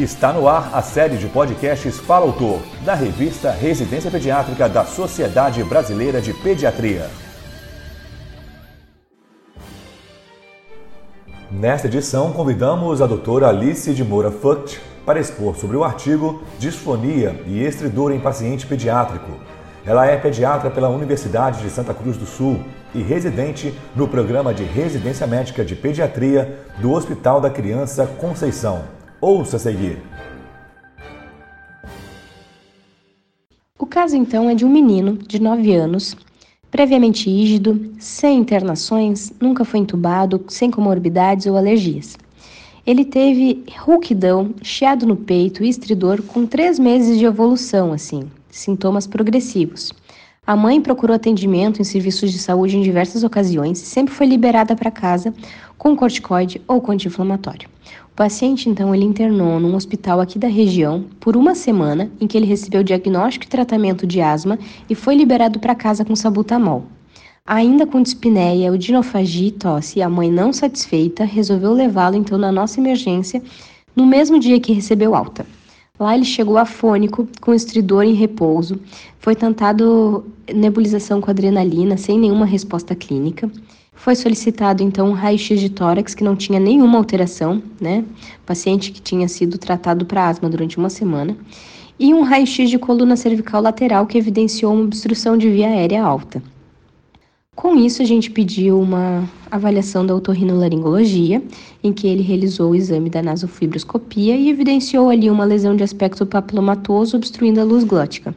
Está 0.00 0.32
no 0.32 0.48
ar 0.48 0.70
a 0.72 0.80
série 0.80 1.18
de 1.18 1.28
podcasts 1.28 1.98
Fala 1.98 2.24
Autor, 2.24 2.62
da 2.86 2.94
revista 2.94 3.50
Residência 3.50 4.10
Pediátrica 4.10 4.66
da 4.66 4.82
Sociedade 4.82 5.62
Brasileira 5.62 6.22
de 6.22 6.32
Pediatria. 6.32 7.10
Nesta 11.50 11.86
edição, 11.86 12.32
convidamos 12.32 13.02
a 13.02 13.06
doutora 13.06 13.48
Alice 13.48 13.92
de 13.92 14.02
Moura 14.02 14.30
Fucht 14.30 14.80
para 15.04 15.20
expor 15.20 15.54
sobre 15.54 15.76
o 15.76 15.84
artigo 15.84 16.42
Disfonia 16.58 17.38
e 17.46 17.62
Estridor 17.62 18.10
em 18.10 18.20
Paciente 18.20 18.66
Pediátrico. 18.66 19.32
Ela 19.84 20.06
é 20.06 20.16
pediatra 20.16 20.70
pela 20.70 20.88
Universidade 20.88 21.60
de 21.60 21.68
Santa 21.68 21.92
Cruz 21.92 22.16
do 22.16 22.24
Sul 22.24 22.64
e 22.94 23.02
residente 23.02 23.78
no 23.94 24.08
programa 24.08 24.54
de 24.54 24.64
residência 24.64 25.26
médica 25.26 25.62
de 25.62 25.76
pediatria 25.76 26.58
do 26.78 26.90
Hospital 26.90 27.38
da 27.38 27.50
Criança 27.50 28.06
Conceição. 28.06 28.99
Ouça 29.22 29.56
a 29.56 29.60
seguir. 29.60 29.98
O 33.78 33.84
caso 33.84 34.16
então 34.16 34.48
é 34.48 34.54
de 34.54 34.64
um 34.64 34.70
menino 34.70 35.18
de 35.18 35.38
9 35.38 35.74
anos, 35.74 36.16
previamente 36.70 37.28
rígido, 37.28 37.92
sem 37.98 38.38
internações, 38.38 39.30
nunca 39.38 39.62
foi 39.62 39.80
entubado, 39.80 40.42
sem 40.48 40.70
comorbidades 40.70 41.46
ou 41.46 41.56
alergias. 41.58 42.16
Ele 42.86 43.04
teve 43.04 43.62
rouquidão, 43.78 44.54
chiado 44.62 45.06
no 45.06 45.16
peito 45.16 45.62
e 45.62 45.68
estridor 45.68 46.22
com 46.22 46.46
três 46.46 46.78
meses 46.78 47.18
de 47.18 47.26
evolução, 47.26 47.92
assim, 47.92 48.22
sintomas 48.48 49.06
progressivos. 49.06 49.92
A 50.46 50.56
mãe 50.56 50.80
procurou 50.80 51.14
atendimento 51.14 51.80
em 51.80 51.84
serviços 51.84 52.32
de 52.32 52.38
saúde 52.38 52.78
em 52.78 52.82
diversas 52.82 53.22
ocasiões 53.22 53.82
e 53.82 53.86
sempre 53.86 54.14
foi 54.14 54.26
liberada 54.26 54.74
para 54.74 54.90
casa 54.90 55.34
com 55.76 55.94
corticoide 55.94 56.60
ou 56.66 56.80
com 56.80 56.90
anti-inflamatório. 56.90 57.69
O 58.12 58.16
paciente, 58.16 58.68
então, 58.68 58.94
ele 58.94 59.04
internou 59.04 59.58
num 59.58 59.74
hospital 59.74 60.20
aqui 60.20 60.38
da 60.38 60.48
região 60.48 61.04
por 61.18 61.36
uma 61.36 61.54
semana, 61.54 62.10
em 62.20 62.26
que 62.26 62.36
ele 62.36 62.46
recebeu 62.46 62.82
diagnóstico 62.82 63.44
e 63.44 63.48
tratamento 63.48 64.06
de 64.06 64.20
asma 64.20 64.58
e 64.88 64.94
foi 64.94 65.14
liberado 65.14 65.58
para 65.58 65.74
casa 65.74 66.04
com 66.04 66.14
sabutamol. 66.14 66.84
Ainda 67.46 67.86
com 67.86 68.02
dispneia, 68.02 68.72
odinofagia 68.72 69.48
e 69.48 69.50
tosse, 69.50 70.02
a 70.02 70.08
mãe 70.08 70.30
não 70.30 70.52
satisfeita 70.52 71.24
resolveu 71.24 71.72
levá-lo 71.72 72.16
então 72.16 72.38
na 72.38 72.52
nossa 72.52 72.78
emergência 72.78 73.42
no 73.96 74.06
mesmo 74.06 74.38
dia 74.38 74.60
que 74.60 74.72
recebeu 74.72 75.14
alta. 75.14 75.44
Lá 75.98 76.14
ele 76.14 76.24
chegou 76.24 76.56
afônico, 76.56 77.28
com 77.40 77.52
estridor 77.52 78.04
em 78.04 78.14
repouso, 78.14 78.80
foi 79.18 79.34
tentado 79.34 80.24
nebulização 80.54 81.20
com 81.20 81.30
adrenalina 81.30 81.96
sem 81.96 82.18
nenhuma 82.18 82.46
resposta 82.46 82.94
clínica. 82.94 83.50
Foi 84.00 84.14
solicitado 84.14 84.82
então 84.82 85.10
um 85.10 85.12
raio-x 85.12 85.60
de 85.60 85.68
tórax 85.68 86.14
que 86.14 86.24
não 86.24 86.34
tinha 86.34 86.58
nenhuma 86.58 86.96
alteração, 86.96 87.62
né? 87.78 88.02
Paciente 88.46 88.92
que 88.92 89.02
tinha 89.02 89.28
sido 89.28 89.58
tratado 89.58 90.06
para 90.06 90.26
asma 90.26 90.48
durante 90.48 90.78
uma 90.78 90.88
semana. 90.88 91.36
E 91.98 92.14
um 92.14 92.22
raio-x 92.22 92.70
de 92.70 92.78
coluna 92.78 93.14
cervical 93.14 93.60
lateral 93.60 94.06
que 94.06 94.16
evidenciou 94.16 94.72
uma 94.72 94.84
obstrução 94.84 95.36
de 95.36 95.50
via 95.50 95.66
aérea 95.66 96.02
alta. 96.02 96.42
Com 97.54 97.76
isso, 97.76 98.00
a 98.00 98.06
gente 98.06 98.30
pediu 98.30 98.80
uma 98.80 99.28
avaliação 99.50 100.06
da 100.06 100.14
otorrinolaringologia, 100.14 101.42
em 101.84 101.92
que 101.92 102.08
ele 102.08 102.22
realizou 102.22 102.70
o 102.70 102.74
exame 102.74 103.10
da 103.10 103.22
nasofibroscopia 103.22 104.34
e 104.34 104.48
evidenciou 104.48 105.10
ali 105.10 105.28
uma 105.28 105.44
lesão 105.44 105.76
de 105.76 105.84
aspecto 105.84 106.24
papilomatoso 106.24 107.18
obstruindo 107.18 107.60
a 107.60 107.64
luz 107.64 107.84
glótica. 107.84 108.34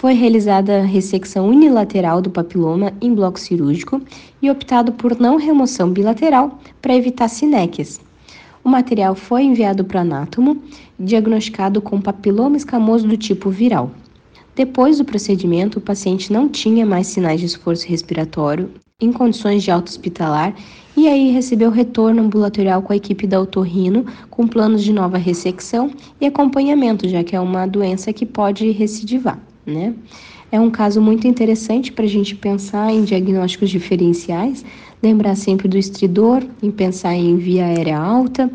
Foi 0.00 0.14
realizada 0.14 0.78
a 0.78 0.82
ressecção 0.82 1.46
unilateral 1.46 2.22
do 2.22 2.30
papiloma 2.30 2.90
em 3.02 3.14
bloco 3.14 3.38
cirúrgico 3.38 4.00
e 4.40 4.50
optado 4.50 4.92
por 4.92 5.20
não 5.20 5.36
remoção 5.36 5.90
bilateral 5.90 6.58
para 6.80 6.96
evitar 6.96 7.28
sinéquias. 7.28 8.00
O 8.64 8.70
material 8.70 9.14
foi 9.14 9.42
enviado 9.42 9.84
para 9.84 9.98
o 9.98 10.00
anátomo, 10.00 10.56
diagnosticado 10.98 11.82
com 11.82 12.00
papiloma 12.00 12.56
escamoso 12.56 13.06
do 13.06 13.14
tipo 13.14 13.50
viral. 13.50 13.90
Depois 14.56 14.96
do 14.96 15.04
procedimento, 15.04 15.78
o 15.78 15.82
paciente 15.82 16.32
não 16.32 16.48
tinha 16.48 16.86
mais 16.86 17.08
sinais 17.08 17.38
de 17.38 17.44
esforço 17.44 17.86
respiratório, 17.86 18.70
em 18.98 19.12
condições 19.12 19.62
de 19.62 19.70
alta 19.70 19.90
hospitalar, 19.90 20.54
e 20.96 21.08
aí 21.08 21.30
recebeu 21.30 21.70
retorno 21.70 22.22
ambulatorial 22.22 22.80
com 22.80 22.94
a 22.94 22.96
equipe 22.96 23.26
da 23.26 23.38
otorrino, 23.38 24.06
com 24.30 24.48
planos 24.48 24.82
de 24.82 24.94
nova 24.94 25.18
ressecção 25.18 25.90
e 26.18 26.24
acompanhamento, 26.24 27.06
já 27.06 27.22
que 27.22 27.36
é 27.36 27.40
uma 27.40 27.66
doença 27.66 28.14
que 28.14 28.24
pode 28.24 28.70
recidivar, 28.70 29.38
né? 29.66 29.94
É 30.52 30.58
um 30.58 30.70
caso 30.70 31.00
muito 31.00 31.26
interessante 31.26 31.92
para 31.92 32.04
a 32.04 32.08
gente 32.08 32.34
pensar 32.34 32.92
em 32.92 33.04
diagnósticos 33.04 33.70
diferenciais, 33.70 34.64
lembrar 35.02 35.36
sempre 35.36 35.68
do 35.68 35.78
estridor, 35.78 36.44
em 36.62 36.70
pensar 36.70 37.14
em 37.14 37.36
via 37.36 37.64
aérea 37.66 37.98
alta, 37.98 38.50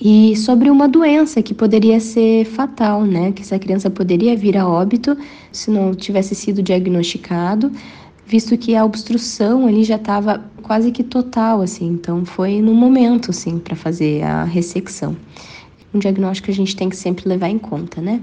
e 0.00 0.34
sobre 0.36 0.70
uma 0.70 0.88
doença 0.88 1.42
que 1.42 1.52
poderia 1.52 2.00
ser 2.00 2.46
fatal, 2.46 3.04
né? 3.04 3.32
Que 3.32 3.42
essa 3.42 3.58
criança 3.58 3.90
poderia 3.90 4.34
vir 4.34 4.56
a 4.56 4.66
óbito 4.66 5.16
se 5.52 5.70
não 5.70 5.94
tivesse 5.94 6.34
sido 6.34 6.62
diagnosticado, 6.62 7.70
visto 8.26 8.56
que 8.56 8.74
a 8.74 8.84
obstrução 8.84 9.66
ali 9.66 9.84
já 9.84 9.96
estava 9.96 10.42
quase 10.62 10.90
que 10.90 11.02
total, 11.02 11.60
assim. 11.60 11.86
Então 11.86 12.24
foi 12.24 12.62
no 12.62 12.72
momento, 12.72 13.30
assim, 13.30 13.58
para 13.58 13.76
fazer 13.76 14.22
a 14.22 14.44
ressecção. 14.44 15.14
Um 15.92 15.98
diagnóstico 15.98 16.46
que 16.46 16.52
a 16.52 16.54
gente 16.54 16.74
tem 16.74 16.88
que 16.88 16.96
sempre 16.96 17.28
levar 17.28 17.50
em 17.50 17.58
conta, 17.58 18.00
né? 18.00 18.22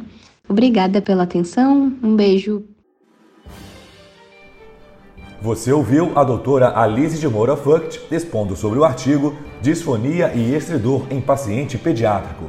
Obrigada 0.50 1.02
pela 1.02 1.24
atenção, 1.24 1.92
um 2.02 2.16
beijo. 2.16 2.64
Você 5.42 5.72
ouviu 5.72 6.12
a 6.16 6.24
doutora 6.24 6.80
Alice 6.80 7.20
de 7.20 7.28
Moura 7.28 7.56
Fucht 7.56 8.02
expondo 8.12 8.56
sobre 8.56 8.80
o 8.80 8.84
artigo 8.84 9.36
Disfonia 9.62 10.32
e 10.34 10.56
Estridor 10.56 11.06
em 11.12 11.22
Paciente 11.22 11.78
Pediátrico. 11.78 12.46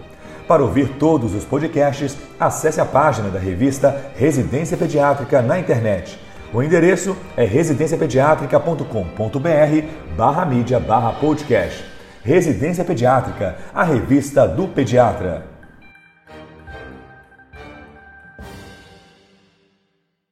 Para 0.46 0.62
ouvir 0.62 0.88
todos 0.98 1.34
os 1.34 1.44
podcasts, 1.44 2.16
acesse 2.40 2.80
a 2.80 2.86
página 2.86 3.28
da 3.28 3.38
revista 3.38 4.10
Residência 4.16 4.76
Pediátrica 4.76 5.42
na 5.42 5.58
internet. 5.58 6.18
O 6.52 6.62
endereço 6.62 7.14
é 7.36 7.44
residenciapediatrica.com.br 7.44 10.16
barra 10.16 10.46
mídia 10.46 10.80
barra 10.80 11.12
podcast. 11.12 11.84
Residência 12.22 12.84
Pediátrica, 12.84 13.58
a 13.74 13.84
revista 13.84 14.48
do 14.48 14.66
pediatra. 14.66 15.57